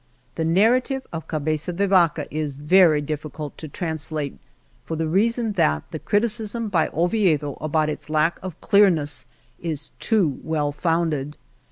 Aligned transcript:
The 0.33 0.45
narrative 0.45 1.05
of 1.13 1.27
Cabeza 1.27 1.71
de 1.71 1.87
Vaca 1.87 2.25
is 2.35 2.53
very 2.53 3.01
difficult 3.01 3.55
to 3.59 3.67
translate 3.67 4.39
for 4.83 4.95
the 4.95 5.07
reason, 5.07 5.53
thai 5.53 5.83
the 5.91 5.99
criticism 5.99 6.69
by 6.69 6.87
Oviedo 6.87 7.55
about 7.61 7.87
its 7.87 8.09
lack 8.09 8.39
of 8.41 8.59
clearness 8.61 9.27
is 9.61 9.91
too 9.99 10.39
well 10.43 10.71
founded. 10.71 11.37